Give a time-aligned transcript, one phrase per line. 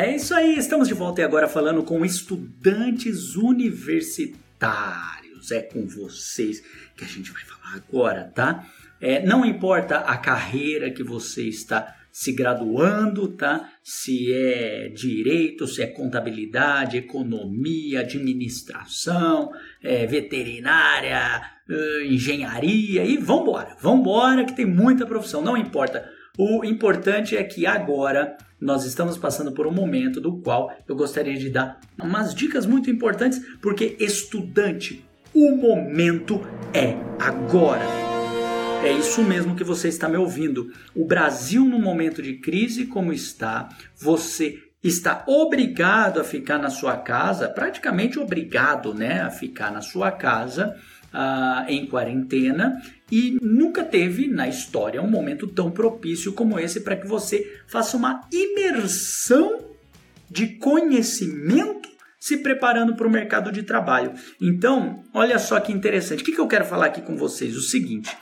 [0.00, 5.52] É isso aí, estamos de volta e agora falando com estudantes universitários.
[5.52, 6.62] É com vocês
[6.96, 8.66] que a gente vai falar agora, tá?
[8.98, 13.70] É, não importa a carreira que você está se graduando, tá?
[13.84, 19.50] Se é direito, se é contabilidade, economia, administração,
[19.82, 21.42] é, veterinária,
[22.06, 26.09] engenharia e vambora, vambora que tem muita profissão, não importa.
[26.42, 31.36] O importante é que agora nós estamos passando por um momento do qual eu gostaria
[31.36, 35.04] de dar umas dicas muito importantes, porque estudante,
[35.34, 36.40] o momento
[36.72, 37.84] é agora.
[38.82, 40.72] É isso mesmo que você está me ouvindo.
[40.96, 46.96] O Brasil, no momento de crise como está, você está obrigado a ficar na sua
[46.96, 50.74] casa, praticamente obrigado né, a ficar na sua casa
[51.12, 52.80] uh, em quarentena
[53.10, 57.96] e nunca teve na história um momento tão propício como esse para que você faça
[57.96, 59.70] uma imersão
[60.30, 64.12] de conhecimento se preparando para o mercado de trabalho.
[64.40, 66.22] Então, olha só que interessante.
[66.22, 67.56] O que, que eu quero falar aqui com vocês?
[67.56, 68.14] O seguinte.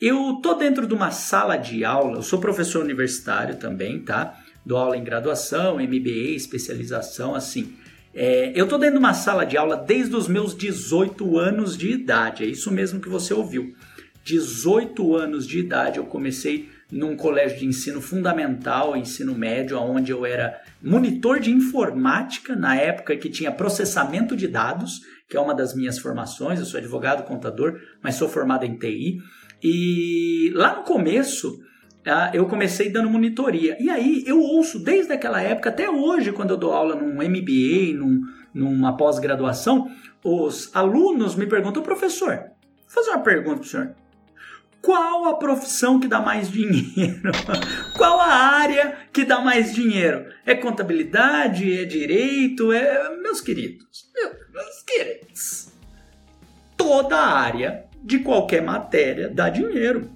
[0.00, 4.38] Eu tô dentro de uma sala de aula, eu sou professor universitário também, tá?
[4.64, 7.76] Dou aula em graduação, MBA, especialização, assim.
[8.14, 11.90] É, eu tô dentro de uma sala de aula desde os meus 18 anos de
[11.90, 13.74] idade, é isso mesmo que você ouviu.
[14.24, 20.24] 18 anos de idade eu comecei num colégio de ensino fundamental, ensino médio, onde eu
[20.24, 25.74] era monitor de informática, na época que tinha processamento de dados, que é uma das
[25.74, 29.18] minhas formações, eu sou advogado, contador, mas sou formado em TI.
[29.60, 31.58] E lá no começo,
[32.32, 33.76] eu comecei dando monitoria.
[33.80, 37.94] E aí eu ouço desde aquela época até hoje, quando eu dou aula num MBA,
[37.94, 39.90] num, numa pós-graduação,
[40.22, 42.48] os alunos me perguntam, professor, vou
[42.88, 43.94] fazer uma pergunta para o senhor.
[44.84, 47.32] Qual a profissão que dá mais dinheiro?
[47.96, 50.26] Qual a área que dá mais dinheiro?
[50.44, 51.72] É contabilidade?
[51.72, 52.70] É direito?
[52.70, 53.16] É...
[53.16, 54.10] Meus queridos,
[54.52, 55.72] meus queridos,
[56.76, 60.10] toda área de qualquer matéria dá dinheiro.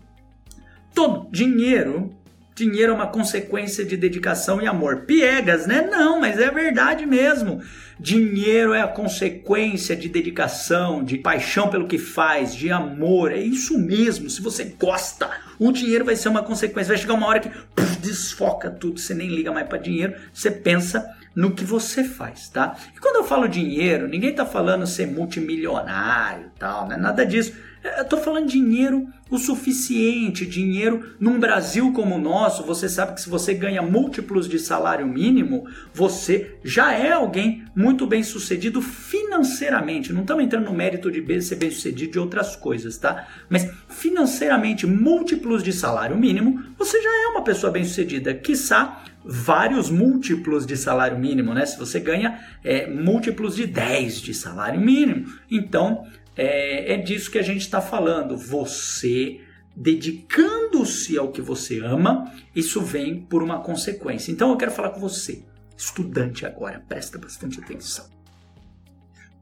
[0.94, 2.18] Todo dinheiro
[2.58, 5.02] Dinheiro é uma consequência de dedicação e amor.
[5.02, 5.80] Piegas, né?
[5.88, 7.62] Não, mas é verdade mesmo.
[8.00, 13.30] Dinheiro é a consequência de dedicação, de paixão pelo que faz, de amor.
[13.30, 14.28] É isso mesmo.
[14.28, 16.92] Se você gosta, o dinheiro vai ser uma consequência.
[16.92, 20.50] Vai chegar uma hora que puf, desfoca tudo, você nem liga mais para dinheiro, você
[20.50, 22.76] pensa no que você faz, tá?
[22.96, 26.96] E quando eu falo dinheiro, ninguém tá falando ser multimilionário, tal, né?
[26.96, 27.52] Nada disso.
[27.82, 33.20] Eu tô falando dinheiro o suficiente, dinheiro num Brasil como o nosso, você sabe que
[33.20, 40.12] se você ganha múltiplos de salário mínimo, você já é alguém muito bem sucedido financeiramente.
[40.12, 43.28] Não estamos entrando no mérito de ser bem sucedido de outras coisas, tá?
[43.48, 48.34] Mas financeiramente, múltiplos de salário mínimo, você já é uma pessoa bem sucedida.
[48.34, 51.66] Quiçá vários múltiplos de salário mínimo, né?
[51.66, 56.06] Se você ganha é, múltiplos de 10 de salário mínimo, então
[56.38, 58.36] é, é disso que a gente está falando.
[58.36, 59.40] Você
[59.76, 64.32] dedicando-se ao que você ama, isso vem por uma consequência.
[64.32, 65.44] Então eu quero falar com você,
[65.76, 68.06] estudante agora, presta bastante atenção.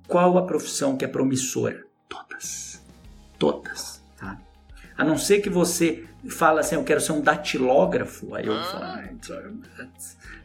[0.06, 1.84] Qual a profissão que é promissora?
[2.08, 2.82] Todas.
[3.38, 4.38] Todas, tá?
[4.96, 8.84] A não ser que você fala assim, eu quero ser um datilógrafo, aí eu falo,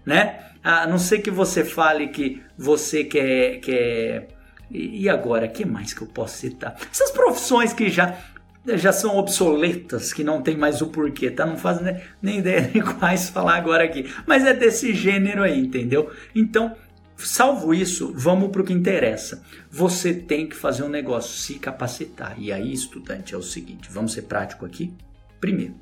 [0.06, 0.52] né?
[0.64, 4.28] A não ser que você fale que você quer, quer
[4.74, 6.76] e agora, que mais que eu posso citar?
[6.92, 8.18] Essas profissões que já
[8.66, 11.46] já são obsoletas, que não tem mais o porquê, tá?
[11.46, 14.12] Não fazem nem, nem ideia de quais falar agora aqui.
[14.26, 16.12] Mas é desse gênero aí, entendeu?
[16.36, 16.76] Então,
[17.18, 19.44] salvo isso, vamos para o que interessa.
[19.70, 22.36] Você tem que fazer um negócio, se capacitar.
[22.38, 24.94] E aí, estudante, é o seguinte: vamos ser prático aqui?
[25.40, 25.74] Primeiro,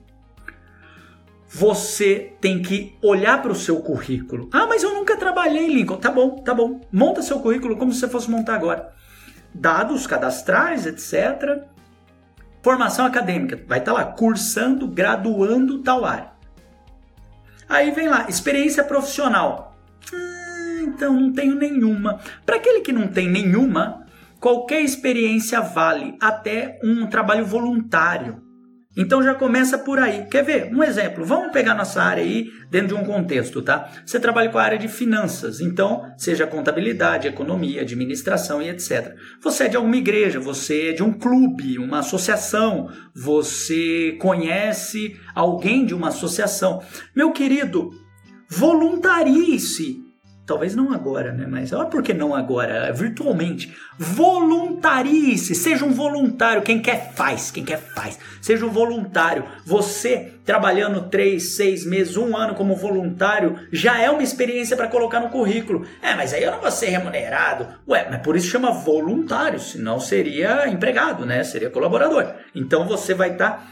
[1.50, 4.48] você tem que olhar para o seu currículo.
[4.54, 5.98] Ah, mas eu nunca trabalhei, Lincoln.
[5.98, 6.82] Tá bom, tá bom.
[6.92, 8.94] Monta seu currículo como se você fosse montar agora.
[9.54, 11.64] Dados cadastrais, etc.
[12.62, 13.60] Formação acadêmica.
[13.68, 16.32] Vai estar tá lá, cursando, graduando tal área.
[17.68, 19.76] Aí vem lá, experiência profissional.
[20.14, 22.20] Ah, então não tenho nenhuma.
[22.46, 24.06] Para aquele que não tem nenhuma,
[24.40, 28.44] qualquer experiência vale, até um trabalho voluntário.
[28.98, 30.26] Então já começa por aí.
[30.26, 30.74] Quer ver?
[30.74, 31.24] Um exemplo.
[31.24, 33.92] Vamos pegar nossa área aí dentro de um contexto, tá?
[34.04, 39.16] Você trabalha com a área de finanças, então seja contabilidade, economia, administração e etc.
[39.42, 45.86] Você é de alguma igreja, você é de um clube, uma associação, você conhece alguém
[45.86, 46.82] de uma associação.
[47.16, 47.92] Meu querido,
[48.50, 50.09] voluntarie-se
[50.50, 51.46] talvez não agora, né?
[51.48, 52.92] Mas olha por que não agora?
[52.92, 53.72] Virtualmente.
[54.00, 56.64] Voluntarie-se, seja um voluntário.
[56.64, 58.18] Quem quer faz, quem quer faz.
[58.42, 59.46] Seja um voluntário.
[59.64, 65.20] Você trabalhando três, seis meses, um ano como voluntário já é uma experiência para colocar
[65.20, 65.86] no currículo.
[66.02, 67.68] É, mas aí eu não vou ser remunerado.
[67.88, 71.44] Ué, mas por isso chama voluntário, senão seria empregado, né?
[71.44, 72.26] Seria colaborador.
[72.56, 73.68] Então você vai estar tá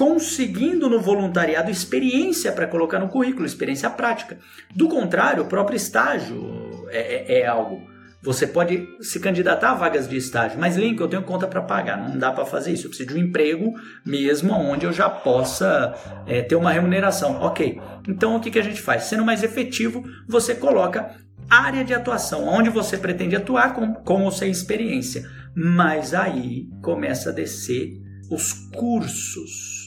[0.00, 4.38] conseguindo no voluntariado experiência para colocar no currículo, experiência prática.
[4.74, 7.86] Do contrário, o próprio estágio é, é, é algo.
[8.22, 11.98] Você pode se candidatar a vagas de estágio, mas Link, eu tenho conta para pagar,
[11.98, 12.86] não dá para fazer isso.
[12.86, 15.94] Eu preciso de um emprego mesmo onde eu já possa
[16.26, 17.38] é, ter uma remuneração.
[17.38, 19.02] Ok, então o que, que a gente faz?
[19.02, 21.14] Sendo mais efetivo, você coloca
[21.46, 25.28] área de atuação, onde você pretende atuar com, com ou sem experiência.
[25.54, 28.00] Mas aí começa a descer
[28.30, 29.79] os cursos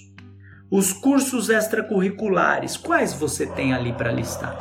[0.73, 4.57] os cursos extracurriculares, quais você tem ali para listar?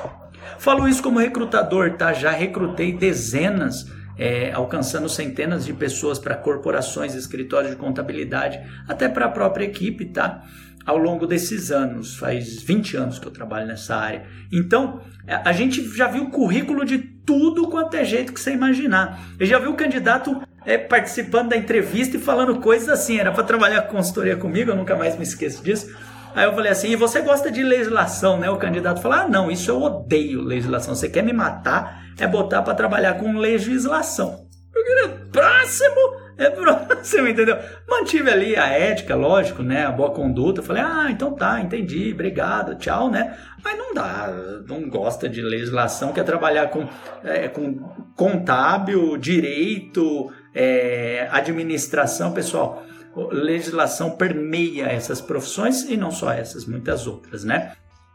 [0.59, 2.12] Falo isso como recrutador, tá?
[2.12, 9.25] Já recrutei dezenas, é, alcançando centenas de pessoas para corporações, escritórios de contabilidade, até para
[9.25, 10.43] a própria equipe, tá?
[10.85, 14.26] Ao longo desses anos, faz 20 anos que eu trabalho nessa área.
[14.53, 19.19] Então, a gente já viu currículo de tudo quanto é jeito que você imaginar.
[19.38, 23.19] Eu já vi o candidato é, participando da entrevista e falando coisas assim.
[23.19, 25.94] Era para trabalhar com consultoria comigo, eu nunca mais me esqueço disso.
[26.35, 28.50] Aí eu falei assim: e você gosta de legislação, né?
[28.50, 30.94] O candidato falou: ah, não, isso eu odeio legislação.
[30.94, 32.03] Você quer me matar?
[32.19, 34.47] É botar para trabalhar com legislação.
[34.73, 36.23] Queria, próximo!
[36.38, 37.56] É próximo, entendeu?
[37.88, 39.87] Mantive ali a ética, lógico, né?
[39.87, 40.62] A boa conduta.
[40.62, 43.37] Falei, ah, então tá, entendi, obrigado, tchau, né?
[43.62, 44.32] Mas não dá,
[44.67, 46.88] não gosta de legislação, quer trabalhar com,
[47.23, 47.75] é, com
[48.17, 52.84] contábil, direito, é, administração, pessoal,
[53.31, 57.72] legislação permeia essas profissões e não só essas, muitas outras, né?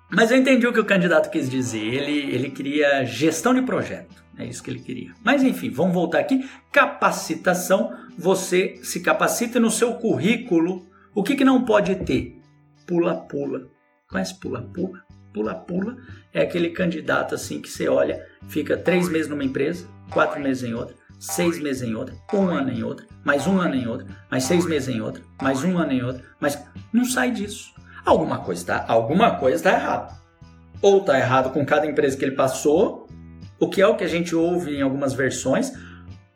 [0.09, 1.83] Mas eu entendi o que o candidato quis dizer.
[1.83, 4.23] Ele, ele queria gestão de projeto.
[4.37, 5.11] É isso que ele queria.
[5.23, 6.47] Mas enfim, vamos voltar aqui.
[6.71, 7.93] Capacitação.
[8.17, 10.87] Você se capacita no seu currículo.
[11.13, 12.39] O que, que não pode ter?
[12.85, 13.67] Pula-pula.
[14.07, 15.03] Conhece pula-pula?
[15.33, 15.97] Pula-pula
[16.33, 20.73] é aquele candidato assim que você olha, fica três meses numa empresa, quatro meses em
[20.73, 24.43] outra, seis meses em outra, um ano em outra, mais um ano em outra, mais
[24.43, 26.61] seis meses em outra, mais um ano em outra, mas
[26.93, 27.73] não sai disso.
[28.05, 30.17] Alguma coisa está, alguma coisa está errada.
[30.81, 33.07] Ou está errado com cada empresa que ele passou,
[33.59, 35.73] o que é o que a gente ouve em algumas versões,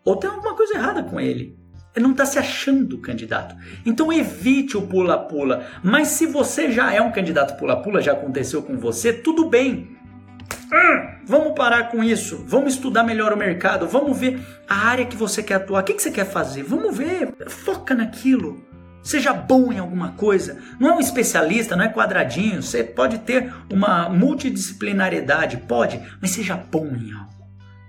[0.03, 1.57] ou tem alguma coisa errada com ele.
[1.95, 3.55] Ele não está se achando candidato.
[3.85, 5.67] Então evite o pula-pula.
[5.83, 9.97] Mas se você já é um candidato pula-pula, já aconteceu com você, tudo bem.
[10.73, 12.43] Hum, vamos parar com isso.
[12.47, 13.87] Vamos estudar melhor o mercado.
[13.87, 15.81] Vamos ver a área que você quer atuar.
[15.81, 16.63] O que, que você quer fazer?
[16.63, 17.33] Vamos ver.
[17.47, 18.63] Foca naquilo.
[19.03, 20.59] Seja bom em alguma coisa.
[20.79, 22.61] Não é um especialista, não é quadradinho.
[22.61, 27.31] Você pode ter uma multidisciplinariedade, pode, mas seja bom em algo.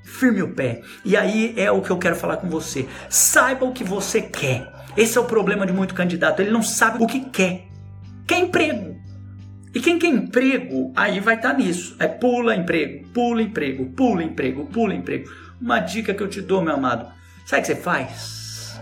[0.02, 0.82] Firme o pé.
[1.04, 2.88] E aí é o que eu quero falar com você.
[3.08, 4.72] Saiba o que você quer.
[4.96, 6.40] Esse é o problema de muito candidato.
[6.40, 7.66] Ele não sabe o que quer.
[8.26, 8.91] Quer emprego.
[9.74, 11.96] E quem quer emprego, aí vai estar tá nisso.
[11.98, 15.30] É pula emprego, pula emprego, pula emprego, pula emprego.
[15.60, 17.10] Uma dica que eu te dou, meu amado.
[17.46, 18.80] Sabe o que você faz?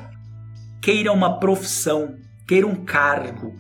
[0.83, 2.17] Queira uma profissão,
[2.47, 3.55] queira um cargo,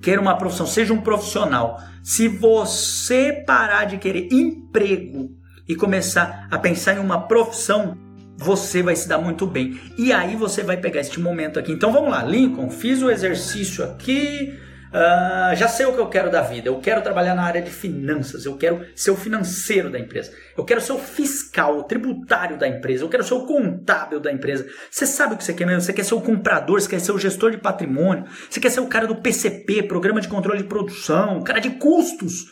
[0.00, 1.82] queira uma profissão, seja um profissional.
[2.04, 5.30] Se você parar de querer emprego
[5.68, 7.96] e começar a pensar em uma profissão,
[8.36, 9.80] você vai se dar muito bem.
[9.98, 11.72] E aí você vai pegar este momento aqui.
[11.72, 14.56] Então vamos lá, Lincoln, fiz o exercício aqui
[14.88, 16.68] Uh, já sei o que eu quero da vida.
[16.68, 18.46] Eu quero trabalhar na área de finanças.
[18.46, 20.32] Eu quero ser o financeiro da empresa.
[20.56, 23.04] Eu quero ser o fiscal, o tributário da empresa.
[23.04, 24.66] Eu quero ser o contábil da empresa.
[24.90, 25.82] Você sabe o que você quer mesmo?
[25.82, 28.24] Você quer ser o comprador, você quer ser o gestor de patrimônio.
[28.48, 32.46] Você quer ser o cara do PCP, Programa de Controle de Produção, cara de custos.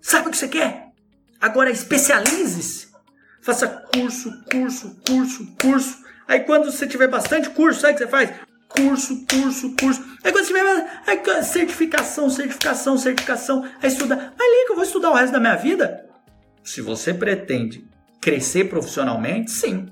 [0.00, 0.88] Sabe o que você quer?
[1.40, 2.88] Agora especialize-se.
[3.42, 5.98] Faça curso, curso, curso, curso.
[6.26, 8.47] Aí quando você tiver bastante curso, sabe o que você faz?
[8.68, 10.04] Curso, curso, curso.
[10.22, 14.34] Aí quando você tiver certificação, certificação, certificação, aí estuda.
[14.38, 16.06] Mas Lica, eu vou estudar o resto da minha vida?
[16.62, 17.88] Se você pretende
[18.20, 19.86] crescer profissionalmente, sim.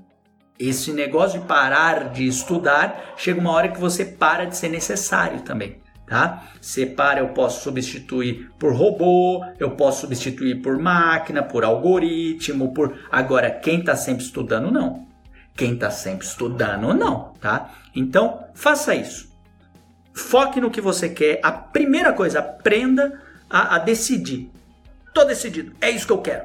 [0.58, 5.42] Esse negócio de parar de estudar, chega uma hora que você para de ser necessário
[5.42, 6.48] também, tá?
[6.60, 12.98] Você para, eu posso substituir por robô, eu posso substituir por máquina, por algoritmo, por...
[13.12, 15.05] Agora, quem está sempre estudando, não.
[15.56, 17.70] Quem está sempre estudando, não, tá?
[17.94, 19.34] Então, faça isso.
[20.12, 21.40] Foque no que você quer.
[21.42, 24.50] A primeira coisa, aprenda a, a decidir.
[25.14, 26.44] Tô decidido, é isso que eu quero.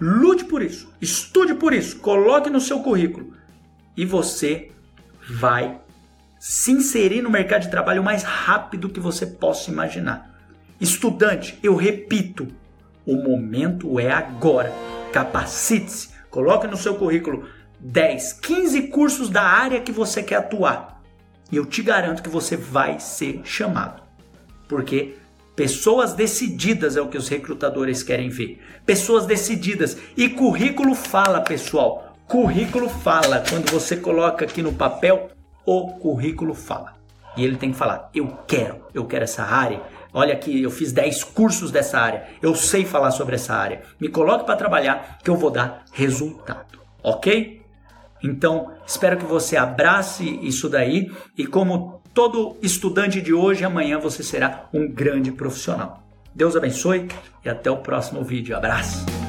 [0.00, 3.34] Lute por isso, estude por isso, coloque no seu currículo
[3.94, 4.72] e você
[5.28, 5.78] vai
[6.38, 10.40] se inserir no mercado de trabalho o mais rápido que você possa imaginar.
[10.80, 12.48] Estudante, eu repito,
[13.06, 14.72] o momento é agora.
[15.12, 17.48] Capacite-se Coloque no seu currículo
[17.80, 21.00] 10, 15 cursos da área que você quer atuar.
[21.50, 24.02] E eu te garanto que você vai ser chamado.
[24.68, 25.16] Porque
[25.56, 28.60] pessoas decididas é o que os recrutadores querem ver.
[28.86, 29.96] Pessoas decididas.
[30.16, 32.16] E currículo fala, pessoal.
[32.26, 33.42] Currículo fala.
[33.48, 35.30] Quando você coloca aqui no papel,
[35.66, 36.94] o currículo fala.
[37.36, 39.82] E ele tem que falar: eu quero, eu quero essa área.
[40.12, 42.26] Olha aqui, eu fiz 10 cursos dessa área.
[42.42, 43.82] Eu sei falar sobre essa área.
[44.00, 46.80] Me coloque para trabalhar que eu vou dar resultado.
[47.02, 47.59] Ok?
[48.22, 54.22] Então, espero que você abrace isso daí e como todo estudante de hoje, amanhã você
[54.22, 56.02] será um grande profissional.
[56.34, 57.08] Deus abençoe
[57.44, 58.56] e até o próximo vídeo.
[58.56, 59.19] Abraço!